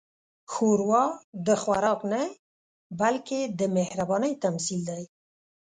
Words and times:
ښوروا 0.51 1.03
د 1.47 1.47
خوراک 1.61 1.99
نه، 2.11 2.21
بلکې 2.99 3.39
د 3.59 3.61
مهربانۍ 3.77 4.33
تمثیل 4.43 4.81
دی. 4.89 5.03